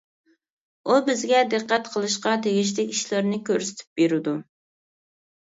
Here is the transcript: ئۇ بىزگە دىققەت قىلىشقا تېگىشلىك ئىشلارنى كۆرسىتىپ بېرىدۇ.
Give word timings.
ئۇ 0.87 0.95
بىزگە 1.09 1.41
دىققەت 1.51 1.91
قىلىشقا 1.97 2.33
تېگىشلىك 2.47 2.95
ئىشلارنى 2.95 3.41
كۆرسىتىپ 3.51 4.01
بېرىدۇ. 4.03 4.35